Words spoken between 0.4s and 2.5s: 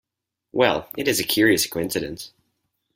Well, it is a curious coincidence.